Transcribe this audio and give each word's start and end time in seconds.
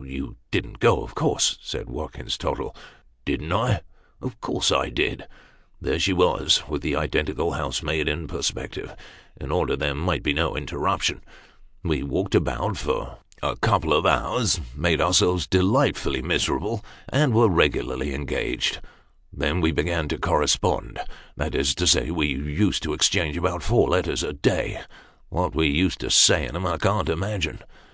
You 0.00 0.36
didn't 0.50 0.78
go, 0.78 1.02
of 1.02 1.14
course?" 1.14 1.58
said 1.62 1.90
Watkins 1.90 2.38
Tottle." 2.38 2.74
Didn't 3.26 3.52
I? 3.52 3.82
Of 4.22 4.40
course 4.40 4.72
I 4.72 4.88
did. 4.88 5.26
There 5.78 5.98
she 5.98 6.14
was, 6.14 6.62
with 6.66 6.80
the 6.80 6.96
identical 6.96 7.50
housemaid 7.52 8.08
in 8.08 8.26
perspective, 8.26 8.96
in 9.38 9.52
order 9.52 9.76
that 9.76 9.84
there 9.84 9.94
might 9.94 10.22
be 10.22 10.32
no 10.32 10.56
interruption. 10.56 11.20
We 11.82 12.02
walked 12.02 12.34
about, 12.34 12.78
for 12.78 13.18
a 13.42 13.56
couple 13.56 13.92
of 13.92 14.06
hours; 14.06 14.58
made 14.74 15.02
ourselves 15.02 15.46
delightfully 15.46 16.22
miserable; 16.22 16.82
and 17.10 17.34
were 17.34 17.50
regularly 17.50 18.14
engaged. 18.14 18.80
Then, 19.30 19.60
we 19.60 19.70
began 19.70 20.08
to' 20.08 20.18
corre 20.18 20.46
spond' 20.46 20.96
that 21.36 21.54
is 21.54 21.74
to 21.74 21.86
say, 21.86 22.10
we 22.10 22.28
used 22.28 22.82
to 22.84 22.94
exchange 22.94 23.36
about 23.36 23.62
four 23.62 23.86
letters 23.88 24.22
a 24.22 24.32
day; 24.32 24.80
what 25.28 25.54
we 25.54 25.66
used 25.66 25.98
to 26.00 26.08
say 26.10 26.46
in 26.48 26.56
'em 26.56 26.64
I 26.64 26.78
can't 26.78 27.10
imagine. 27.10 27.58